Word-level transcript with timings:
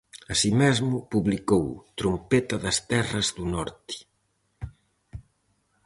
Así 0.33 0.49
mesmo, 0.61 0.95
publicou 1.13 1.65
"Trompeta 1.99 2.55
das 2.63 2.77
Terras 2.91 3.27
do 3.37 3.45
Norte". 3.55 3.95